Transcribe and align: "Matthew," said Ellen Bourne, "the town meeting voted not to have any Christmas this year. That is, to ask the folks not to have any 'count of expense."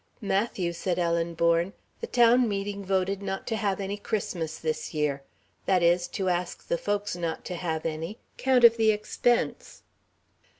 "Matthew," 0.23 0.73
said 0.73 0.97
Ellen 0.97 1.35
Bourne, 1.35 1.73
"the 1.99 2.07
town 2.07 2.49
meeting 2.49 2.83
voted 2.83 3.21
not 3.21 3.45
to 3.45 3.55
have 3.55 3.79
any 3.79 3.97
Christmas 3.97 4.57
this 4.57 4.95
year. 4.95 5.21
That 5.67 5.83
is, 5.83 6.07
to 6.07 6.27
ask 6.27 6.67
the 6.67 6.79
folks 6.79 7.15
not 7.15 7.45
to 7.45 7.55
have 7.55 7.85
any 7.85 8.17
'count 8.35 8.63
of 8.63 8.79
expense." 8.79 9.83